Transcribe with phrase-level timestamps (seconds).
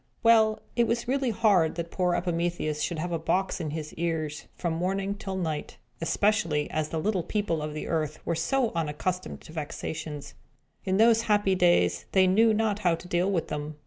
[0.23, 4.47] Well, it was really hard that poor Epimetheus should have a box in his ears
[4.55, 9.41] from morning till night; especially as the little people of the earth were so unaccustomed
[9.41, 10.33] to vexations,
[10.85, 13.77] in those happy days, that they knew not how to deal with them.